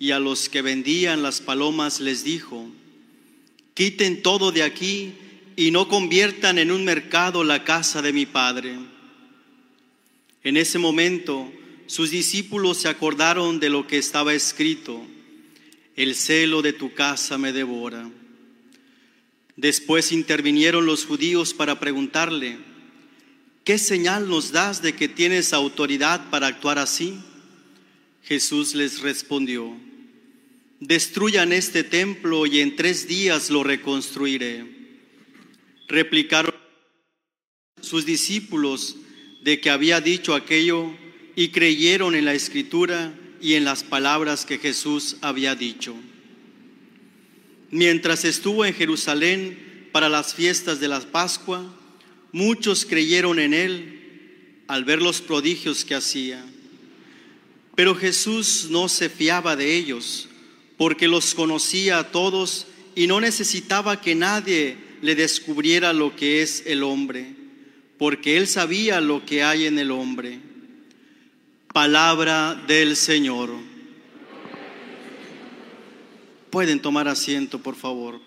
y 0.00 0.12
a 0.12 0.18
los 0.18 0.48
que 0.48 0.62
vendían 0.62 1.22
las 1.22 1.42
palomas 1.42 2.00
les 2.00 2.24
dijo, 2.24 2.66
quiten 3.74 4.22
todo 4.22 4.50
de 4.50 4.62
aquí 4.62 5.12
y 5.56 5.70
no 5.70 5.88
conviertan 5.88 6.58
en 6.58 6.72
un 6.72 6.86
mercado 6.86 7.44
la 7.44 7.64
casa 7.64 8.00
de 8.00 8.14
mi 8.14 8.24
Padre. 8.24 8.78
En 10.42 10.56
ese 10.56 10.78
momento 10.78 11.52
sus 11.86 12.10
discípulos 12.10 12.78
se 12.78 12.88
acordaron 12.88 13.60
de 13.60 13.68
lo 13.68 13.86
que 13.86 13.98
estaba 13.98 14.32
escrito, 14.32 15.04
el 15.96 16.14
celo 16.14 16.62
de 16.62 16.72
tu 16.72 16.94
casa 16.94 17.36
me 17.36 17.52
devora. 17.52 18.10
Después 19.56 20.12
intervinieron 20.12 20.86
los 20.86 21.04
judíos 21.04 21.52
para 21.52 21.78
preguntarle, 21.78 22.56
¿qué 23.64 23.76
señal 23.76 24.30
nos 24.30 24.50
das 24.50 24.80
de 24.80 24.94
que 24.94 25.08
tienes 25.08 25.52
autoridad 25.52 26.30
para 26.30 26.46
actuar 26.46 26.78
así? 26.78 27.18
Jesús 28.22 28.74
les 28.74 29.00
respondió, 29.00 29.76
destruyan 30.80 31.52
este 31.52 31.84
templo 31.84 32.46
y 32.46 32.60
en 32.60 32.74
tres 32.74 33.06
días 33.06 33.50
lo 33.50 33.62
reconstruiré. 33.62 34.64
Replicaron 35.86 36.54
sus 37.80 38.06
discípulos 38.06 38.96
de 39.42 39.60
que 39.60 39.70
había 39.70 40.00
dicho 40.00 40.34
aquello 40.34 40.90
y 41.36 41.48
creyeron 41.48 42.14
en 42.14 42.24
la 42.24 42.34
escritura 42.34 43.14
y 43.40 43.54
en 43.54 43.64
las 43.64 43.84
palabras 43.84 44.44
que 44.44 44.58
Jesús 44.58 45.16
había 45.20 45.54
dicho. 45.54 45.94
Mientras 47.70 48.24
estuvo 48.24 48.64
en 48.64 48.74
Jerusalén 48.74 49.88
para 49.92 50.08
las 50.08 50.34
fiestas 50.34 50.80
de 50.80 50.88
la 50.88 51.00
Pascua, 51.00 51.74
muchos 52.32 52.84
creyeron 52.84 53.38
en 53.38 53.54
él 53.54 54.62
al 54.66 54.84
ver 54.84 55.00
los 55.00 55.20
prodigios 55.20 55.84
que 55.84 55.94
hacía. 55.94 56.44
Pero 57.76 57.94
Jesús 57.94 58.68
no 58.70 58.88
se 58.88 59.08
fiaba 59.08 59.56
de 59.56 59.76
ellos 59.76 60.29
porque 60.80 61.08
los 61.08 61.34
conocía 61.34 61.98
a 61.98 62.10
todos 62.10 62.66
y 62.94 63.06
no 63.06 63.20
necesitaba 63.20 64.00
que 64.00 64.14
nadie 64.14 64.78
le 65.02 65.14
descubriera 65.14 65.92
lo 65.92 66.16
que 66.16 66.40
es 66.40 66.62
el 66.64 66.82
hombre, 66.84 67.36
porque 67.98 68.38
él 68.38 68.46
sabía 68.46 69.02
lo 69.02 69.26
que 69.26 69.42
hay 69.42 69.66
en 69.66 69.78
el 69.78 69.90
hombre. 69.90 70.40
Palabra 71.74 72.54
del 72.66 72.96
Señor. 72.96 73.50
Pueden 76.48 76.80
tomar 76.80 77.08
asiento, 77.08 77.58
por 77.58 77.76
favor. 77.76 78.18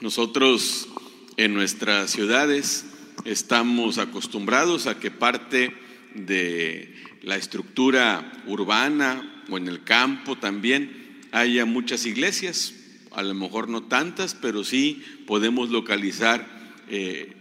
Nosotros 0.00 0.88
en 1.36 1.52
nuestras 1.52 2.12
ciudades 2.12 2.86
estamos 3.28 3.98
acostumbrados 3.98 4.86
a 4.86 4.98
que 4.98 5.10
parte 5.10 5.74
de 6.14 6.94
la 7.22 7.36
estructura 7.36 8.32
urbana 8.46 9.44
o 9.50 9.58
en 9.58 9.68
el 9.68 9.84
campo 9.84 10.36
también 10.36 11.18
haya 11.32 11.66
muchas 11.66 12.06
iglesias, 12.06 12.74
a 13.12 13.22
lo 13.22 13.34
mejor 13.34 13.68
no 13.68 13.82
tantas, 13.82 14.34
pero 14.34 14.64
sí 14.64 15.04
podemos 15.26 15.68
localizar 15.68 16.46
eh, 16.88 17.34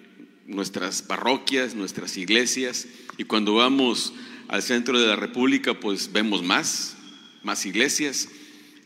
nuestras 0.45 1.01
parroquias, 1.01 1.73
nuestras 1.73 2.17
iglesias, 2.17 2.87
y 3.17 3.23
cuando 3.23 3.53
vamos 3.53 4.13
al 4.49 4.63
centro 4.63 4.99
de 4.99 5.07
la 5.07 5.15
República, 5.15 5.79
pues 5.79 6.11
vemos 6.11 6.43
más, 6.43 6.97
más 7.43 7.65
iglesias. 7.65 8.27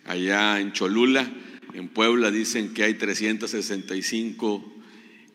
Allá 0.06 0.60
en 0.60 0.72
Cholula, 0.72 1.32
en 1.74 1.88
Puebla, 1.88 2.32
dicen 2.32 2.74
que 2.74 2.84
hay 2.84 2.94
365 2.94 4.74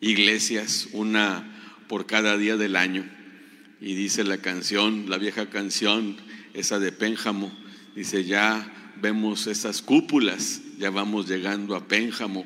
iglesias, 0.01 0.89
una 0.93 1.56
por 1.87 2.05
cada 2.05 2.37
día 2.37 2.57
del 2.57 2.75
año. 2.75 3.05
Y 3.79 3.95
dice 3.95 4.23
la 4.23 4.39
canción, 4.39 5.09
la 5.09 5.17
vieja 5.17 5.49
canción, 5.49 6.17
esa 6.53 6.79
de 6.79 6.91
Pénjamo, 6.91 7.51
dice, 7.95 8.23
ya 8.23 8.93
vemos 9.01 9.47
esas 9.47 9.81
cúpulas, 9.81 10.61
ya 10.79 10.89
vamos 10.89 11.27
llegando 11.27 11.75
a 11.75 11.87
Pénjamo. 11.87 12.45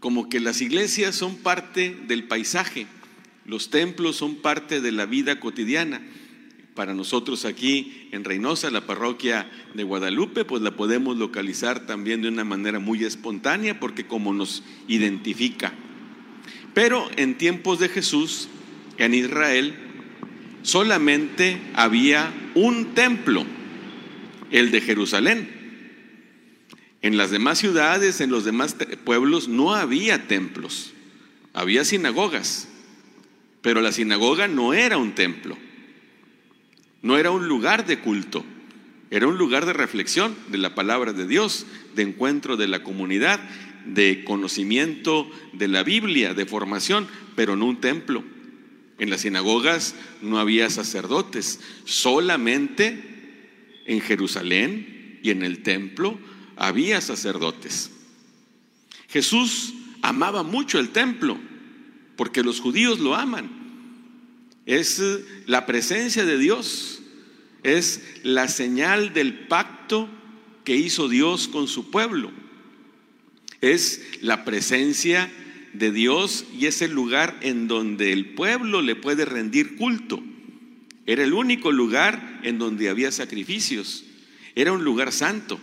Como 0.00 0.28
que 0.28 0.40
las 0.40 0.60
iglesias 0.60 1.14
son 1.14 1.36
parte 1.36 1.96
del 2.06 2.24
paisaje, 2.24 2.86
los 3.46 3.70
templos 3.70 4.16
son 4.16 4.36
parte 4.36 4.80
de 4.80 4.92
la 4.92 5.06
vida 5.06 5.40
cotidiana. 5.40 6.02
Para 6.74 6.92
nosotros 6.92 7.46
aquí 7.46 8.08
en 8.12 8.22
Reynosa, 8.22 8.70
la 8.70 8.86
parroquia 8.86 9.50
de 9.72 9.82
Guadalupe, 9.82 10.44
pues 10.44 10.60
la 10.60 10.76
podemos 10.76 11.16
localizar 11.16 11.86
también 11.86 12.20
de 12.20 12.28
una 12.28 12.44
manera 12.44 12.78
muy 12.78 13.02
espontánea 13.02 13.80
porque 13.80 14.06
como 14.06 14.34
nos 14.34 14.62
identifica 14.86 15.72
pero 16.76 17.08
en 17.16 17.38
tiempos 17.38 17.78
de 17.78 17.88
Jesús, 17.88 18.50
en 18.98 19.14
Israel, 19.14 19.74
solamente 20.60 21.58
había 21.72 22.30
un 22.54 22.92
templo, 22.92 23.46
el 24.50 24.70
de 24.70 24.82
Jerusalén. 24.82 25.48
En 27.00 27.16
las 27.16 27.30
demás 27.30 27.56
ciudades, 27.56 28.20
en 28.20 28.30
los 28.30 28.44
demás 28.44 28.76
pueblos, 29.06 29.48
no 29.48 29.74
había 29.74 30.28
templos, 30.28 30.92
había 31.54 31.82
sinagogas, 31.82 32.68
pero 33.62 33.80
la 33.80 33.90
sinagoga 33.90 34.46
no 34.46 34.74
era 34.74 34.98
un 34.98 35.14
templo, 35.14 35.56
no 37.00 37.16
era 37.16 37.30
un 37.30 37.48
lugar 37.48 37.86
de 37.86 38.00
culto, 38.00 38.44
era 39.10 39.26
un 39.26 39.38
lugar 39.38 39.64
de 39.64 39.72
reflexión 39.72 40.36
de 40.48 40.58
la 40.58 40.74
palabra 40.74 41.14
de 41.14 41.26
Dios, 41.26 41.64
de 41.94 42.02
encuentro 42.02 42.58
de 42.58 42.68
la 42.68 42.82
comunidad 42.82 43.40
de 43.86 44.24
conocimiento 44.24 45.30
de 45.52 45.68
la 45.68 45.82
Biblia, 45.82 46.34
de 46.34 46.46
formación, 46.46 47.08
pero 47.34 47.56
no 47.56 47.66
un 47.66 47.80
templo. 47.80 48.24
En 48.98 49.10
las 49.10 49.22
sinagogas 49.22 49.94
no 50.22 50.38
había 50.38 50.70
sacerdotes, 50.70 51.60
solamente 51.84 53.82
en 53.86 54.00
Jerusalén 54.00 55.20
y 55.22 55.30
en 55.30 55.42
el 55.42 55.62
templo 55.62 56.18
había 56.56 57.00
sacerdotes. 57.00 57.90
Jesús 59.08 59.74
amaba 60.02 60.42
mucho 60.42 60.78
el 60.78 60.90
templo, 60.90 61.38
porque 62.16 62.42
los 62.42 62.60
judíos 62.60 62.98
lo 62.98 63.14
aman. 63.14 63.50
Es 64.64 65.02
la 65.46 65.66
presencia 65.66 66.24
de 66.24 66.38
Dios, 66.38 67.02
es 67.62 68.02
la 68.22 68.48
señal 68.48 69.12
del 69.12 69.46
pacto 69.46 70.08
que 70.64 70.76
hizo 70.76 71.08
Dios 71.08 71.46
con 71.48 71.68
su 71.68 71.90
pueblo 71.90 72.32
es 73.72 74.02
la 74.20 74.44
presencia 74.44 75.30
de 75.72 75.92
Dios 75.92 76.44
y 76.58 76.66
es 76.66 76.82
el 76.82 76.92
lugar 76.92 77.38
en 77.42 77.68
donde 77.68 78.12
el 78.12 78.34
pueblo 78.34 78.82
le 78.82 78.96
puede 78.96 79.24
rendir 79.24 79.76
culto. 79.76 80.22
Era 81.06 81.22
el 81.22 81.32
único 81.32 81.70
lugar 81.70 82.40
en 82.42 82.58
donde 82.58 82.88
había 82.88 83.12
sacrificios. 83.12 84.04
Era 84.54 84.72
un 84.72 84.84
lugar 84.84 85.12
santo. 85.12 85.60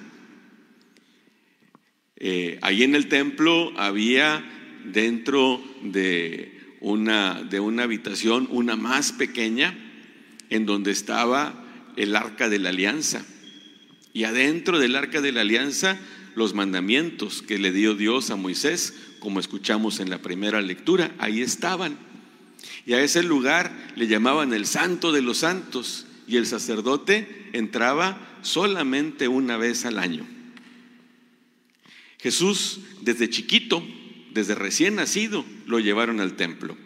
Eh, 2.15 2.59
ahí 2.61 2.83
en 2.83 2.95
el 2.95 3.09
templo 3.09 3.73
había 3.77 4.43
dentro 4.85 5.61
de 5.81 6.77
una, 6.79 7.43
de 7.43 7.59
una 7.59 7.83
habitación, 7.83 8.47
una 8.51 8.75
más 8.75 9.11
pequeña, 9.11 9.77
en 10.49 10.65
donde 10.65 10.91
estaba 10.91 11.65
el 11.97 12.15
arca 12.15 12.49
de 12.49 12.59
la 12.59 12.69
alianza. 12.69 13.25
Y 14.13 14.25
adentro 14.25 14.79
del 14.79 14.95
arca 14.95 15.21
de 15.21 15.31
la 15.31 15.41
alianza 15.41 15.99
los 16.35 16.53
mandamientos 16.53 17.41
que 17.41 17.59
le 17.59 17.71
dio 17.71 17.95
Dios 17.95 18.29
a 18.29 18.35
Moisés, 18.35 18.93
como 19.19 19.39
escuchamos 19.39 19.99
en 19.99 20.09
la 20.09 20.19
primera 20.19 20.61
lectura, 20.61 21.13
ahí 21.19 21.41
estaban. 21.41 21.97
Y 22.85 22.93
a 22.93 23.01
ese 23.01 23.23
lugar 23.23 23.71
le 23.95 24.07
llamaban 24.07 24.53
el 24.53 24.65
santo 24.65 25.11
de 25.11 25.21
los 25.21 25.39
santos 25.39 26.05
y 26.27 26.37
el 26.37 26.45
sacerdote 26.45 27.49
entraba 27.53 28.39
solamente 28.41 29.27
una 29.27 29.57
vez 29.57 29.85
al 29.85 29.99
año. 29.99 30.25
Jesús 32.19 32.79
desde 33.01 33.29
chiquito, 33.29 33.85
desde 34.33 34.55
recién 34.55 34.95
nacido, 34.95 35.45
lo 35.65 35.79
llevaron 35.79 36.19
al 36.19 36.35
templo. 36.35 36.77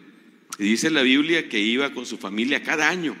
Y 0.58 0.64
dice 0.64 0.90
la 0.90 1.02
Biblia 1.02 1.48
que 1.48 1.60
iba 1.60 1.94
con 1.94 2.06
su 2.06 2.18
familia 2.18 2.62
cada 2.62 2.88
año. 2.88 3.16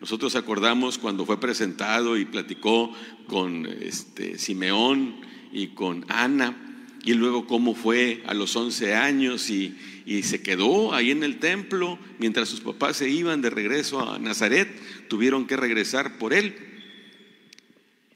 Nosotros 0.00 0.36
acordamos 0.36 0.98
cuando 0.98 1.24
fue 1.24 1.40
presentado 1.40 2.18
y 2.18 2.26
platicó 2.26 2.92
con 3.26 3.66
este, 3.66 4.38
Simeón 4.38 5.16
y 5.52 5.68
con 5.68 6.04
Ana, 6.08 6.54
y 7.02 7.14
luego 7.14 7.46
cómo 7.46 7.74
fue 7.74 8.22
a 8.26 8.34
los 8.34 8.54
11 8.56 8.94
años 8.94 9.48
y, 9.48 9.76
y 10.04 10.24
se 10.24 10.42
quedó 10.42 10.92
ahí 10.92 11.12
en 11.12 11.22
el 11.22 11.38
templo 11.38 11.98
mientras 12.18 12.48
sus 12.48 12.60
papás 12.60 12.96
se 12.96 13.08
iban 13.08 13.42
de 13.42 13.50
regreso 13.50 14.10
a 14.10 14.18
Nazaret, 14.18 14.68
tuvieron 15.08 15.46
que 15.46 15.56
regresar 15.56 16.18
por 16.18 16.34
él. 16.34 16.56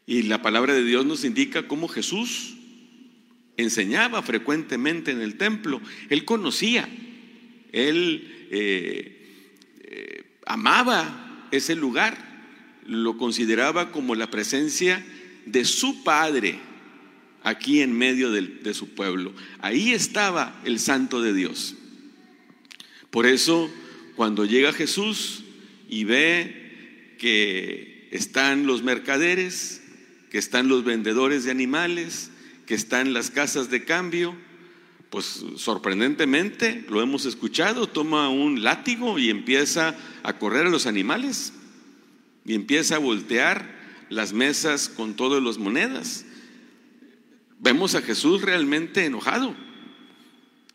Y 0.07 0.23
la 0.23 0.43
palabra 0.43 0.75
de 0.75 0.85
Dios 0.85 1.07
nos 1.07 1.25
indica 1.25 1.69
cómo 1.69 1.87
Jesús 1.87 2.57
enseñaba 3.57 4.23
frecuentemente 4.23 5.13
en 5.13 5.21
el 5.21 5.37
templo. 5.37 5.81
Él 6.09 6.25
conocía, 6.25 6.89
él 7.73 8.49
eh, 8.51 9.77
eh, 9.83 10.25
amaba 10.47 11.30
ese 11.51 11.75
lugar, 11.75 12.17
lo 12.87 13.17
consideraba 13.17 13.93
como 13.93 14.15
la 14.15 14.31
presencia 14.31 15.05
de 15.47 15.65
su 15.65 16.03
Padre 16.03 16.59
aquí 17.43 17.81
en 17.81 17.97
medio 17.97 18.31
de, 18.31 18.43
de 18.43 18.75
su 18.75 18.95
pueblo. 18.95 19.33
Ahí 19.61 19.93
estaba 19.93 20.61
el 20.65 20.79
Santo 20.79 21.23
de 21.23 21.33
Dios. 21.33 21.77
Por 23.11 23.27
eso, 23.27 23.71
cuando 24.17 24.45
llega 24.45 24.73
Jesús 24.73 25.45
y 25.89 26.05
ve 26.05 27.17
que 27.19 28.09
están 28.13 28.67
los 28.67 28.83
mercaderes, 28.83 29.83
que 30.31 30.39
están 30.39 30.69
los 30.69 30.85
vendedores 30.85 31.45
de 31.45 31.51
animales, 31.51 32.31
que 32.67 32.75
está 32.75 33.01
en 33.01 33.13
las 33.13 33.31
casas 33.31 33.69
de 33.71 33.85
cambio, 33.85 34.37
pues 35.11 35.45
sorprendentemente, 35.57 36.85
lo 36.89 37.03
hemos 37.03 37.27
escuchado, 37.27 37.89
toma 37.89 38.29
un 38.29 38.63
látigo 38.63 39.19
y 39.19 39.29
empieza 39.29 39.97
a 40.23 40.39
correr 40.39 40.67
a 40.67 40.71
los 40.71 40.87
animales 40.87 41.53
y 42.45 42.55
empieza 42.55 42.97
a 42.97 43.01
voltear 43.01 44.07
las 44.09 44.33
mesas 44.33 44.89
con 44.89 45.15
todas 45.15 45.43
las 45.43 45.59
monedas. 45.59 46.25
Vemos 47.59 47.97
a 47.97 48.03
Jesús 48.03 48.43
realmente 48.43 49.05
enojado. 49.05 49.57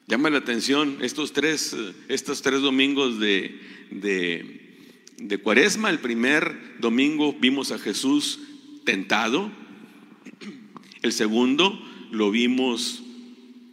Llama 0.08 0.30
la 0.30 0.40
atención 0.40 0.98
estos 1.02 1.32
tres, 1.32 1.76
estos 2.10 2.42
tres 2.42 2.62
domingos 2.62 3.20
de, 3.20 3.60
de, 3.90 4.94
de 5.18 5.38
Cuaresma. 5.38 5.90
El 5.90 6.00
primer 6.00 6.78
domingo 6.80 7.34
vimos 7.34 7.72
a 7.72 7.80
Jesús 7.80 8.42
tentado, 8.84 9.50
el 11.02 11.14
segundo 11.14 11.80
lo 12.12 12.32
vimos 12.32 13.05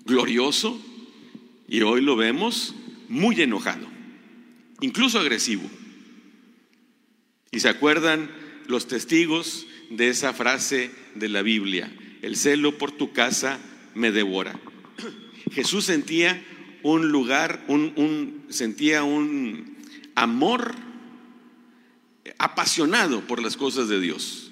glorioso 0.04 0.80
y 1.68 1.82
hoy 1.82 2.00
lo 2.00 2.16
vemos 2.16 2.74
muy 3.08 3.40
enojado, 3.40 3.86
incluso 4.80 5.18
agresivo. 5.18 5.68
Y 7.50 7.60
se 7.60 7.68
acuerdan 7.68 8.30
los 8.66 8.88
testigos 8.88 9.66
de 9.90 10.08
esa 10.08 10.32
frase 10.32 10.90
de 11.14 11.28
la 11.28 11.42
Biblia, 11.42 11.92
el 12.22 12.36
celo 12.36 12.78
por 12.78 12.92
tu 12.92 13.12
casa 13.12 13.58
me 13.94 14.12
devora. 14.12 14.58
Jesús 15.52 15.84
sentía 15.84 16.42
un 16.82 17.10
lugar, 17.10 17.64
un, 17.68 18.44
sentía 18.48 19.02
un 19.02 19.76
amor 20.14 20.74
apasionado 22.38 23.20
por 23.26 23.42
las 23.42 23.56
cosas 23.56 23.88
de 23.88 24.00
Dios. 24.00 24.50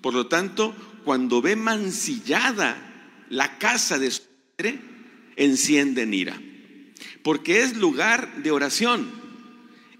Por 0.00 0.14
lo 0.14 0.26
tanto, 0.26 0.74
cuando 1.04 1.40
ve 1.40 1.56
mancillada 1.56 2.76
la 3.28 3.58
casa 3.58 3.98
de 3.98 4.10
su 4.10 4.22
padre, 4.62 4.78
enciende 5.36 6.02
en 6.02 6.14
ira. 6.14 6.40
Porque 7.22 7.62
es 7.62 7.76
lugar 7.76 8.42
de 8.42 8.50
oración, 8.50 9.10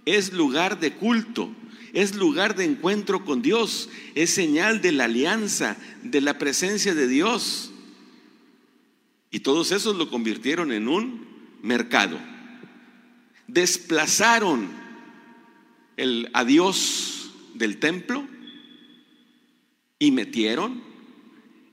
es 0.05 0.33
lugar 0.33 0.79
de 0.81 0.93
culto, 0.93 1.55
es 1.93 2.15
lugar 2.15 2.55
de 2.55 2.65
encuentro 2.65 3.25
con 3.25 3.43
Dios, 3.43 3.89
es 4.15 4.31
señal 4.31 4.81
de 4.81 4.93
la 4.93 5.05
alianza, 5.05 5.77
de 6.03 6.21
la 6.21 6.39
presencia 6.39 6.95
de 6.95 7.09
Dios. 7.09 7.73
Y 9.31 9.41
todos 9.41 9.73
esos 9.73 9.97
lo 9.97 10.11
convirtieron 10.11 10.73
en 10.73 10.89
un 10.89 11.27
mercado. 11.63 12.19
Desplazaron 13.47 14.69
el 15.97 16.31
adiós 16.35 17.33
del 17.55 17.79
templo 17.79 18.27
y 19.99 20.11
metieron 20.11 20.83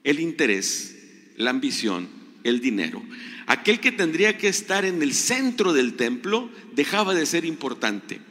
el 0.04 0.20
interés, 0.20 1.34
la 1.38 1.50
ambición, 1.50 2.19
el 2.44 2.62
dinero. 2.62 3.04
Aquel 3.48 3.80
que 3.80 3.92
tendría 3.92 4.38
que 4.38 4.48
estar 4.48 4.86
en 4.86 5.02
el 5.02 5.14
centro 5.14 5.74
del 5.74 5.96
templo 5.96 6.50
dejaba 6.74 7.14
de 7.14 7.26
ser 7.26 7.46
importante 7.46 8.22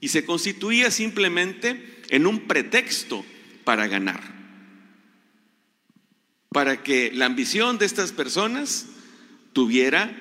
y 0.00 0.08
se 0.08 0.24
constituía 0.24 0.90
simplemente 0.90 2.02
en 2.10 2.26
un 2.26 2.40
pretexto 2.40 3.24
para 3.64 3.86
ganar, 3.86 4.20
para 6.50 6.82
que 6.82 7.10
la 7.12 7.26
ambición 7.26 7.78
de 7.78 7.86
estas 7.86 8.12
personas 8.12 8.86
tuviera 9.52 10.14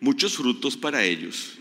muchos 0.00 0.36
frutos 0.36 0.76
para 0.76 1.04
ellos. 1.04 1.58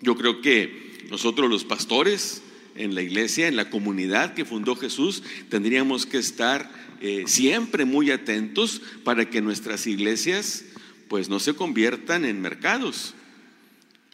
Yo 0.00 0.16
creo 0.16 0.40
que 0.40 1.06
nosotros 1.10 1.50
los 1.50 1.64
pastores 1.64 2.42
en 2.74 2.94
la 2.94 3.02
iglesia, 3.02 3.48
en 3.48 3.56
la 3.56 3.68
comunidad 3.68 4.34
que 4.34 4.44
fundó 4.44 4.76
Jesús, 4.76 5.22
tendríamos 5.48 6.06
que 6.06 6.18
estar 6.18 6.70
eh, 7.00 7.24
siempre 7.26 7.84
muy 7.84 8.10
atentos 8.10 8.82
para 9.04 9.28
que 9.30 9.40
nuestras 9.40 9.86
iglesias 9.86 10.64
pues 11.08 11.28
no 11.28 11.40
se 11.40 11.54
conviertan 11.54 12.24
en 12.24 12.40
mercados, 12.40 13.14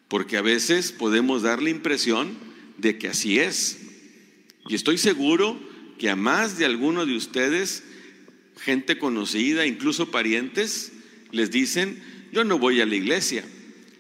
porque 0.09 0.37
a 0.37 0.43
veces 0.43 0.93
podemos 0.93 1.43
dar 1.43 1.61
la 1.61 1.71
impresión 1.71 2.37
de 2.79 2.97
que 2.97 3.09
así 3.09 3.39
es. 3.39 3.79
Y 4.69 4.75
estoy 4.75 4.99
seguro 4.99 5.61
que 5.99 6.11
a 6.11 6.17
más 6.17 6.59
de 6.59 6.65
alguno 6.65 7.05
de 7.05 7.17
ustedes, 7.17 7.83
gente 8.61 8.99
conocida, 8.99 9.67
incluso 9.67 10.11
parientes, 10.11 10.93
les 11.33 11.51
dicen, 11.51 12.03
yo 12.33 12.45
no 12.45 12.59
voy 12.59 12.81
a 12.81 12.87
la 12.87 12.97
iglesia, 12.97 13.45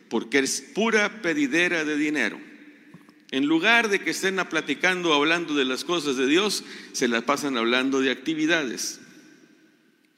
porque 0.08 0.38
es 0.38 0.60
pura 0.60 1.22
pedidera 1.22 1.84
de 1.84 1.96
dinero. 1.96 2.45
En 3.30 3.46
lugar 3.46 3.88
de 3.88 4.00
que 4.00 4.10
estén 4.10 4.36
platicando, 4.48 5.12
hablando 5.12 5.54
de 5.54 5.64
las 5.64 5.84
cosas 5.84 6.16
de 6.16 6.26
Dios, 6.26 6.64
se 6.92 7.08
las 7.08 7.24
pasan 7.24 7.56
hablando 7.56 8.00
de 8.00 8.10
actividades. 8.10 9.00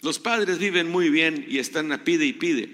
Los 0.02 0.18
padres 0.18 0.58
viven 0.58 0.90
muy 0.90 1.08
bien 1.08 1.46
y 1.48 1.58
están 1.58 1.90
a 1.92 2.04
pide 2.04 2.26
y 2.26 2.34
pide. 2.34 2.70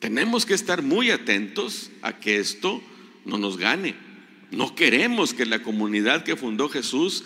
Tenemos 0.00 0.46
que 0.46 0.54
estar 0.54 0.82
muy 0.82 1.10
atentos 1.10 1.90
a 2.02 2.18
que 2.18 2.38
esto 2.38 2.82
no 3.24 3.38
nos 3.38 3.58
gane. 3.58 3.94
No 4.50 4.74
queremos 4.74 5.34
que 5.34 5.46
la 5.46 5.62
comunidad 5.62 6.24
que 6.24 6.36
fundó 6.36 6.68
Jesús, 6.68 7.24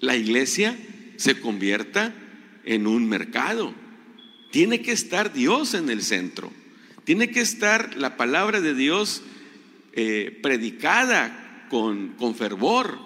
la 0.00 0.16
iglesia, 0.16 0.78
se 1.16 1.38
convierta 1.40 2.14
en 2.64 2.86
un 2.86 3.08
mercado. 3.08 3.74
Tiene 4.50 4.80
que 4.80 4.92
estar 4.92 5.32
Dios 5.32 5.74
en 5.74 5.90
el 5.90 6.02
centro. 6.02 6.52
Tiene 7.04 7.30
que 7.30 7.40
estar 7.40 7.96
la 7.96 8.16
palabra 8.16 8.60
de 8.60 8.74
Dios 8.74 9.22
eh, 9.92 10.38
predicada 10.42 11.39
con, 11.70 12.34
fervor, 12.34 12.98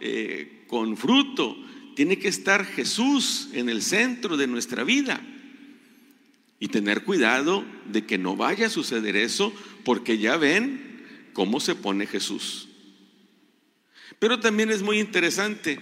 eh, 0.00 0.64
con 0.66 0.96
fruto. 0.96 1.56
Tiene 1.94 2.18
que 2.18 2.28
estar 2.28 2.64
Jesús 2.64 3.50
en 3.52 3.68
el 3.68 3.82
centro 3.82 4.36
de 4.36 4.48
nuestra 4.48 4.82
vida. 4.82 5.20
Y 6.58 6.68
tener 6.68 7.04
cuidado 7.04 7.64
de 7.84 8.06
que 8.06 8.18
no 8.18 8.34
vaya 8.34 8.66
a 8.66 8.70
suceder 8.70 9.14
eso, 9.14 9.52
porque 9.84 10.18
ya 10.18 10.36
ven 10.36 11.30
cómo 11.32 11.60
se 11.60 11.74
pone 11.74 12.06
Jesús. 12.06 12.68
Pero 14.18 14.40
también 14.40 14.70
es 14.70 14.82
muy 14.82 14.98
interesante, 14.98 15.78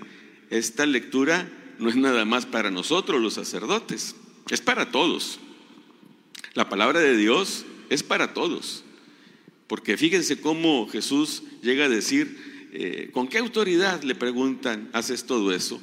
esta 0.51 0.85
lectura 0.85 1.49
no 1.79 1.89
es 1.89 1.97
nada 1.97 2.25
más 2.25 2.47
para 2.47 2.71
nosotros 2.71 3.21
los 3.21 3.35
sacerdotes, 3.35 4.17
es 4.51 4.61
para 4.61 4.91
todos. 4.91 5.39
La 6.55 6.69
palabra 6.69 7.01
de 7.01 7.17
Dios 7.17 7.65
es 7.91 8.03
para 8.03 8.35
todos. 8.35 8.84
Porque 9.67 9.97
fíjense 9.97 10.41
cómo 10.41 10.89
Jesús 10.89 11.43
llega 11.63 11.87
a 11.87 11.89
decir, 11.89 12.71
eh, 12.73 13.11
¿con 13.13 13.29
qué 13.29 13.39
autoridad 13.39 14.03
le 14.03 14.15
preguntan, 14.15 14.91
haces 14.93 15.25
todo 15.25 15.55
eso? 15.55 15.81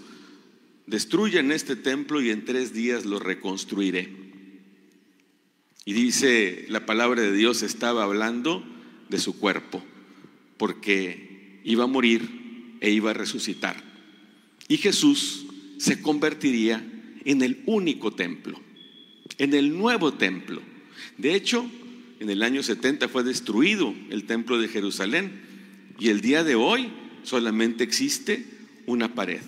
Destruyan 0.86 1.52
este 1.52 1.76
templo 1.76 2.22
y 2.22 2.30
en 2.30 2.46
tres 2.46 2.74
días 2.74 3.06
lo 3.06 3.20
reconstruiré. 3.20 4.10
Y 5.86 5.94
dice, 5.94 6.66
la 6.70 6.86
palabra 6.86 7.22
de 7.22 7.34
Dios 7.34 7.64
estaba 7.64 8.04
hablando 8.04 8.64
de 9.10 9.20
su 9.20 9.40
cuerpo, 9.40 9.84
porque 10.58 11.60
iba 11.64 11.86
a 11.86 11.88
morir 11.88 12.78
e 12.82 12.92
iba 12.92 13.12
a 13.12 13.16
resucitar. 13.16 13.84
Y 14.68 14.78
Jesús 14.78 15.48
se 15.78 16.02
convertiría 16.02 16.86
en 17.26 17.42
el 17.42 17.64
único 17.66 18.12
templo, 18.14 18.60
en 19.38 19.54
el 19.54 19.76
nuevo 19.76 20.14
templo. 20.14 20.62
De 21.18 21.36
hecho, 21.36 21.70
en 22.22 22.30
el 22.30 22.44
año 22.44 22.62
70 22.62 23.10
fue 23.10 23.24
destruido 23.24 23.96
el 24.12 24.26
templo 24.26 24.60
de 24.60 24.68
Jerusalén 24.68 25.42
y 25.98 26.10
el 26.10 26.22
día 26.22 26.44
de 26.44 26.54
hoy 26.54 26.92
solamente 27.24 27.84
existe 27.84 28.46
una 28.86 29.16
pared, 29.16 29.42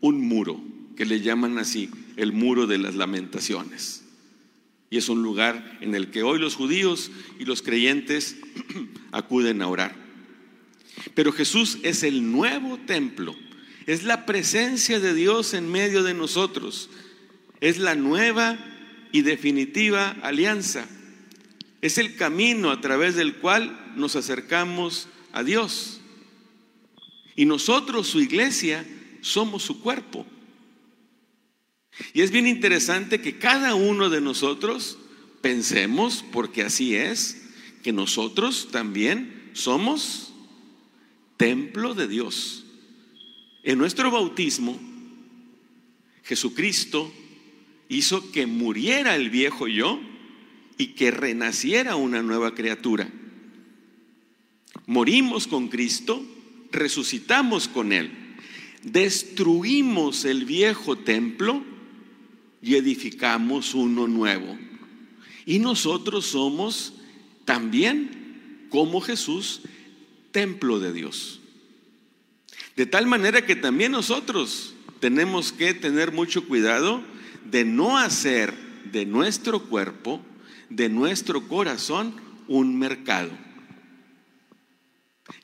un 0.00 0.20
muro, 0.20 0.62
que 0.94 1.04
le 1.04 1.20
llaman 1.20 1.58
así 1.58 1.90
el 2.16 2.32
muro 2.32 2.68
de 2.68 2.78
las 2.78 2.94
lamentaciones. 2.94 4.04
Y 4.88 4.98
es 4.98 5.08
un 5.08 5.24
lugar 5.24 5.78
en 5.80 5.96
el 5.96 6.12
que 6.12 6.22
hoy 6.22 6.38
los 6.38 6.54
judíos 6.54 7.10
y 7.40 7.44
los 7.44 7.60
creyentes 7.60 8.36
acuden 9.10 9.60
a 9.60 9.66
orar. 9.66 9.96
Pero 11.14 11.32
Jesús 11.32 11.78
es 11.82 12.04
el 12.04 12.30
nuevo 12.30 12.78
templo, 12.86 13.34
es 13.86 14.04
la 14.04 14.26
presencia 14.26 15.00
de 15.00 15.12
Dios 15.12 15.54
en 15.54 15.72
medio 15.72 16.04
de 16.04 16.14
nosotros, 16.14 16.88
es 17.60 17.78
la 17.78 17.96
nueva 17.96 18.56
y 19.10 19.22
definitiva 19.22 20.10
alianza, 20.22 20.86
es 21.86 21.98
el 21.98 22.16
camino 22.16 22.70
a 22.70 22.80
través 22.80 23.14
del 23.14 23.36
cual 23.36 23.94
nos 23.96 24.16
acercamos 24.16 25.08
a 25.32 25.42
Dios. 25.42 26.00
Y 27.34 27.44
nosotros, 27.44 28.06
su 28.08 28.20
iglesia, 28.20 28.86
somos 29.20 29.62
su 29.62 29.80
cuerpo. 29.80 30.26
Y 32.12 32.22
es 32.22 32.30
bien 32.30 32.46
interesante 32.46 33.20
que 33.20 33.38
cada 33.38 33.74
uno 33.74 34.10
de 34.10 34.20
nosotros 34.20 34.98
pensemos, 35.40 36.24
porque 36.32 36.62
así 36.62 36.94
es, 36.94 37.42
que 37.82 37.92
nosotros 37.92 38.68
también 38.70 39.50
somos 39.52 40.32
templo 41.36 41.94
de 41.94 42.08
Dios. 42.08 42.64
En 43.62 43.78
nuestro 43.78 44.10
bautismo, 44.10 44.78
Jesucristo 46.24 47.12
hizo 47.88 48.32
que 48.32 48.46
muriera 48.46 49.14
el 49.14 49.30
viejo 49.30 49.68
yo 49.68 50.00
y 50.78 50.88
que 50.88 51.10
renaciera 51.10 51.96
una 51.96 52.22
nueva 52.22 52.54
criatura. 52.54 53.08
Morimos 54.86 55.46
con 55.46 55.68
Cristo, 55.68 56.24
resucitamos 56.70 57.68
con 57.68 57.92
Él, 57.92 58.10
destruimos 58.82 60.24
el 60.24 60.44
viejo 60.44 60.96
templo 60.96 61.64
y 62.62 62.74
edificamos 62.76 63.74
uno 63.74 64.06
nuevo. 64.06 64.56
Y 65.44 65.58
nosotros 65.58 66.26
somos 66.26 66.94
también, 67.44 68.66
como 68.70 69.00
Jesús, 69.00 69.62
templo 70.32 70.80
de 70.80 70.92
Dios. 70.92 71.40
De 72.76 72.84
tal 72.84 73.06
manera 73.06 73.46
que 73.46 73.56
también 73.56 73.92
nosotros 73.92 74.74
tenemos 75.00 75.52
que 75.52 75.72
tener 75.72 76.12
mucho 76.12 76.46
cuidado 76.46 77.02
de 77.44 77.64
no 77.64 77.96
hacer 77.96 78.52
de 78.92 79.06
nuestro 79.06 79.62
cuerpo, 79.64 80.20
de 80.70 80.88
nuestro 80.88 81.46
corazón, 81.48 82.14
un 82.48 82.78
mercado. 82.78 83.30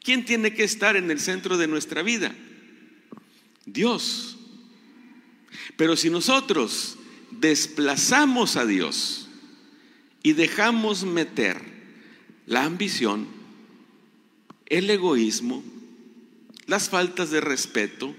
¿Quién 0.03 0.25
tiene 0.25 0.55
que 0.55 0.65
estar 0.65 0.97
en 0.97 1.11
el 1.11 1.21
centro 1.21 1.57
de 1.57 1.67
nuestra 1.67 2.03
vida? 2.03 2.35
Dios. 3.67 4.37
Pero 5.77 5.97
si 5.97 6.11
nosotros 6.11 6.99
desplazamos 7.31 8.57
a 8.57 8.67
Dios 8.67 9.29
y 10.23 10.33
dejamos 10.33 11.05
meter 11.05 11.63
la 12.47 12.65
ambición, 12.65 13.27
el 14.67 14.91
egoísmo, 14.91 15.63
las 16.67 16.89
faltas 16.89 17.31
de 17.31 17.41
respeto, 17.41 18.15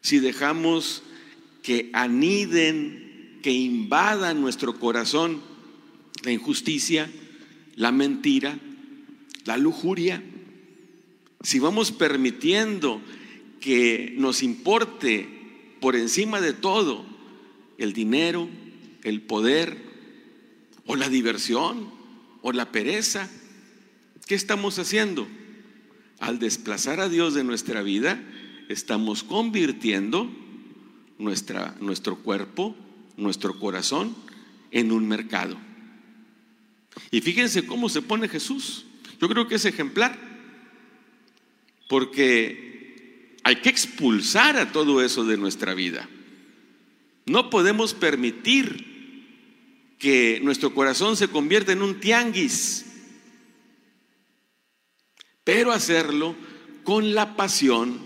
si 0.00 0.18
dejamos 0.18 1.02
que 1.62 1.90
aniden, 1.92 3.38
que 3.42 3.52
invadan 3.52 4.40
nuestro 4.40 4.78
corazón 4.78 5.49
la 6.22 6.32
injusticia, 6.32 7.10
la 7.76 7.92
mentira, 7.92 8.58
la 9.44 9.56
lujuria, 9.56 10.22
si 11.42 11.58
vamos 11.58 11.92
permitiendo 11.92 13.00
que 13.60 14.14
nos 14.16 14.42
importe 14.42 15.28
por 15.80 15.96
encima 15.96 16.40
de 16.40 16.52
todo 16.52 17.04
el 17.78 17.92
dinero, 17.92 18.48
el 19.02 19.22
poder 19.22 19.78
o 20.86 20.96
la 20.96 21.08
diversión 21.08 21.90
o 22.42 22.52
la 22.52 22.70
pereza, 22.70 23.30
¿qué 24.26 24.34
estamos 24.34 24.78
haciendo? 24.78 25.26
Al 26.18 26.38
desplazar 26.38 27.00
a 27.00 27.08
Dios 27.08 27.32
de 27.32 27.44
nuestra 27.44 27.82
vida, 27.82 28.22
estamos 28.68 29.22
convirtiendo 29.22 30.30
nuestra, 31.18 31.74
nuestro 31.80 32.16
cuerpo, 32.16 32.76
nuestro 33.16 33.58
corazón 33.58 34.14
en 34.70 34.92
un 34.92 35.08
mercado. 35.08 35.56
Y 37.10 37.20
fíjense 37.20 37.66
cómo 37.66 37.88
se 37.88 38.02
pone 38.02 38.28
Jesús. 38.28 38.86
Yo 39.20 39.28
creo 39.28 39.48
que 39.48 39.56
es 39.56 39.64
ejemplar, 39.64 40.18
porque 41.88 43.36
hay 43.42 43.56
que 43.56 43.68
expulsar 43.68 44.56
a 44.56 44.72
todo 44.72 45.02
eso 45.02 45.24
de 45.24 45.36
nuestra 45.36 45.74
vida. 45.74 46.08
No 47.26 47.50
podemos 47.50 47.94
permitir 47.94 48.86
que 49.98 50.40
nuestro 50.42 50.74
corazón 50.74 51.16
se 51.16 51.28
convierta 51.28 51.72
en 51.72 51.82
un 51.82 52.00
tianguis, 52.00 52.86
pero 55.44 55.72
hacerlo 55.72 56.34
con 56.84 57.14
la 57.14 57.36
pasión, 57.36 58.00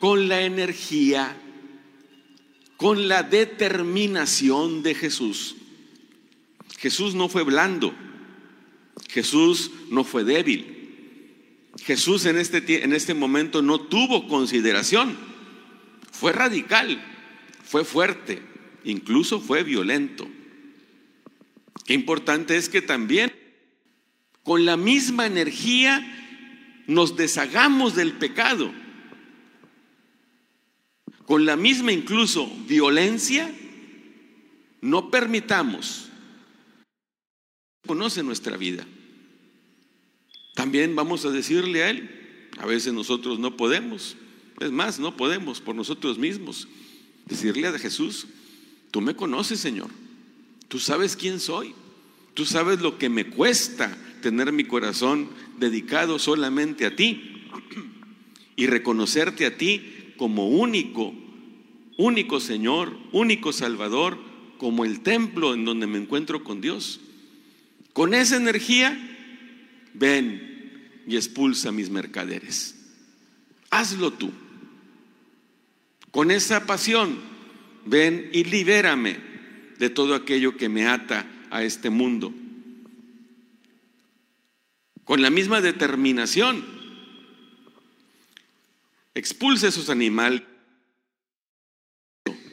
con 0.00 0.28
la 0.28 0.42
energía, 0.42 1.36
con 2.76 3.06
la 3.06 3.22
determinación 3.22 4.82
de 4.82 4.94
Jesús. 4.94 5.56
Jesús 6.78 7.14
no 7.14 7.28
fue 7.28 7.44
blando, 7.44 7.94
Jesús 9.12 9.70
no 9.90 10.04
fue 10.04 10.24
débil. 10.24 10.76
Jesús 11.82 12.26
en 12.26 12.36
este, 12.36 12.84
en 12.84 12.92
este 12.92 13.14
momento 13.14 13.62
no 13.62 13.80
tuvo 13.80 14.28
consideración. 14.28 15.16
Fue 16.12 16.32
radical, 16.32 17.02
fue 17.64 17.84
fuerte, 17.84 18.42
incluso 18.84 19.40
fue 19.40 19.64
violento. 19.64 20.28
Qué 21.86 21.94
importante 21.94 22.56
es 22.56 22.68
que 22.68 22.82
también 22.82 23.32
con 24.44 24.64
la 24.64 24.76
misma 24.76 25.26
energía 25.26 26.04
nos 26.86 27.16
deshagamos 27.16 27.96
del 27.96 28.12
pecado. 28.12 28.72
Con 31.24 31.46
la 31.46 31.56
misma 31.56 31.92
incluso 31.92 32.46
violencia, 32.66 33.50
no 34.80 35.10
permitamos 35.10 36.10
conoce 37.86 38.22
nuestra 38.22 38.56
vida. 38.56 38.86
También 40.54 40.94
vamos 40.96 41.24
a 41.24 41.30
decirle 41.30 41.82
a 41.82 41.90
Él, 41.90 42.10
a 42.58 42.66
veces 42.66 42.92
nosotros 42.92 43.38
no 43.38 43.56
podemos, 43.56 44.16
es 44.60 44.70
más, 44.70 44.98
no 44.98 45.16
podemos 45.16 45.60
por 45.60 45.74
nosotros 45.74 46.18
mismos, 46.18 46.68
decirle 47.26 47.68
a 47.68 47.78
Jesús, 47.78 48.26
tú 48.90 49.00
me 49.00 49.14
conoces 49.14 49.60
Señor, 49.60 49.88
tú 50.68 50.78
sabes 50.78 51.16
quién 51.16 51.40
soy, 51.40 51.74
tú 52.34 52.44
sabes 52.44 52.80
lo 52.80 52.98
que 52.98 53.08
me 53.08 53.26
cuesta 53.26 53.96
tener 54.20 54.52
mi 54.52 54.64
corazón 54.64 55.30
dedicado 55.58 56.18
solamente 56.18 56.86
a 56.86 56.94
ti 56.94 57.46
y 58.56 58.66
reconocerte 58.66 59.46
a 59.46 59.56
ti 59.56 60.12
como 60.16 60.48
único, 60.48 61.14
único 61.96 62.40
Señor, 62.40 62.94
único 63.12 63.52
Salvador, 63.52 64.18
como 64.58 64.84
el 64.84 65.00
templo 65.00 65.54
en 65.54 65.64
donde 65.64 65.86
me 65.86 65.96
encuentro 65.96 66.44
con 66.44 66.60
Dios. 66.60 67.00
Con 67.94 68.12
esa 68.12 68.36
energía, 68.36 69.09
ven 69.94 71.02
y 71.06 71.16
expulsa 71.16 71.72
mis 71.72 71.90
mercaderes. 71.90 72.74
Hazlo 73.70 74.12
tú. 74.12 74.32
Con 76.10 76.30
esa 76.30 76.66
pasión, 76.66 77.18
ven 77.86 78.30
y 78.32 78.44
libérame 78.44 79.18
de 79.78 79.90
todo 79.90 80.14
aquello 80.14 80.56
que 80.56 80.68
me 80.68 80.86
ata 80.86 81.26
a 81.50 81.62
este 81.62 81.90
mundo. 81.90 82.34
Con 85.04 85.22
la 85.22 85.30
misma 85.30 85.60
determinación, 85.60 86.64
expulsa 89.14 89.68
esos 89.68 89.90
animales 89.90 90.42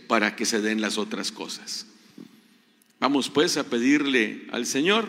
para 0.07 0.35
que 0.35 0.45
se 0.45 0.61
den 0.61 0.81
las 0.81 0.97
otras 0.97 1.31
cosas. 1.31 1.85
Vamos 2.99 3.29
pues 3.29 3.57
a 3.57 3.69
pedirle 3.69 4.47
al 4.51 4.65
Señor 4.65 5.07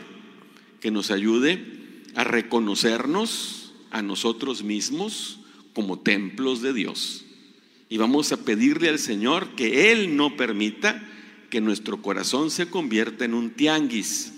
que 0.81 0.91
nos 0.91 1.11
ayude 1.11 1.78
a 2.15 2.25
reconocernos 2.25 3.73
a 3.91 4.03
nosotros 4.03 4.63
mismos 4.63 5.41
como 5.73 6.01
templos 6.01 6.63
de 6.63 6.73
Dios. 6.73 7.25
Y 7.89 7.97
vamos 7.97 8.33
a 8.33 8.45
pedirle 8.45 8.89
al 8.89 8.99
Señor 8.99 9.55
que 9.55 9.93
Él 9.93 10.17
no 10.17 10.37
permita 10.37 11.03
que 11.51 11.61
nuestro 11.61 12.03
corazón 12.03 12.51
se 12.51 12.69
convierta 12.69 13.25
en 13.25 13.35
un 13.35 13.51
tianguis. 13.51 14.35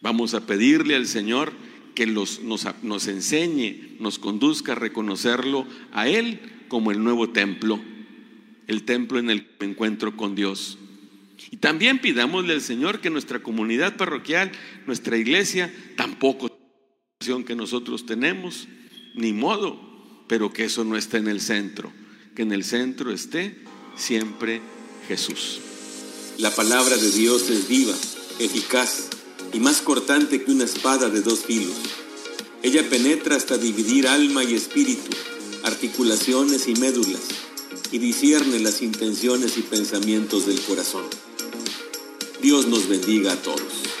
Vamos 0.00 0.34
a 0.34 0.46
pedirle 0.46 0.96
al 0.96 1.06
Señor 1.06 1.52
que 1.94 2.06
nos, 2.06 2.40
nos 2.42 3.06
enseñe, 3.06 3.96
nos 4.00 4.18
conduzca 4.18 4.72
a 4.72 4.76
reconocerlo 4.76 5.66
a 5.92 6.08
Él 6.08 6.40
como 6.68 6.90
el 6.90 7.02
nuevo 7.02 7.30
templo, 7.30 7.80
el 8.66 8.84
templo 8.84 9.18
en 9.18 9.30
el 9.30 9.44
que 9.44 9.66
me 9.66 9.72
encuentro 9.72 10.16
con 10.16 10.34
Dios. 10.34 10.78
Y 11.50 11.56
también 11.56 12.00
pidámosle 12.00 12.54
al 12.54 12.60
Señor 12.60 13.00
que 13.00 13.10
nuestra 13.10 13.42
comunidad 13.42 13.96
parroquial, 13.96 14.52
nuestra 14.86 15.16
iglesia, 15.16 15.72
tampoco 15.96 16.50
que 17.46 17.54
nosotros 17.54 18.06
tenemos, 18.06 18.66
ni 19.14 19.32
modo, 19.32 20.24
pero 20.26 20.52
que 20.52 20.64
eso 20.64 20.84
no 20.84 20.96
esté 20.96 21.18
en 21.18 21.28
el 21.28 21.40
centro, 21.40 21.92
que 22.34 22.42
en 22.42 22.52
el 22.52 22.64
centro 22.64 23.12
esté 23.12 23.62
siempre 23.96 24.60
Jesús. 25.06 25.60
La 26.38 26.54
palabra 26.54 26.96
de 26.96 27.10
Dios 27.10 27.50
es 27.50 27.68
viva, 27.68 27.94
eficaz 28.38 29.10
y 29.52 29.60
más 29.60 29.82
cortante 29.82 30.42
que 30.42 30.50
una 30.50 30.64
espada 30.64 31.10
de 31.10 31.20
dos 31.20 31.44
filos. 31.44 31.76
Ella 32.62 32.88
penetra 32.88 33.36
hasta 33.36 33.58
dividir 33.58 34.08
alma 34.08 34.42
y 34.44 34.54
espíritu, 34.54 35.10
articulaciones 35.64 36.68
y 36.68 36.74
médulas, 36.74 37.20
y 37.92 37.98
discierne 37.98 38.60
las 38.60 38.80
intenciones 38.80 39.58
y 39.58 39.62
pensamientos 39.62 40.46
del 40.46 40.60
corazón. 40.62 41.04
Dios 42.42 42.66
nos 42.68 42.88
bendiga 42.88 43.32
a 43.32 43.36
todos. 43.36 43.99